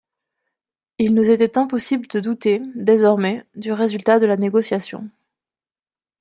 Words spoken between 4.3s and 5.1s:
négociation.